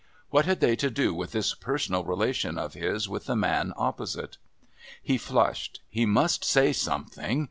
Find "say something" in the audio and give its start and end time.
6.43-7.39